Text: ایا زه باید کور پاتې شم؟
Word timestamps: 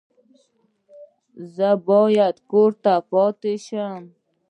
ایا 0.03 1.45
زه 1.55 1.69
باید 1.87 2.35
کور 2.49 2.71
پاتې 3.11 3.53
شم؟ 3.65 4.01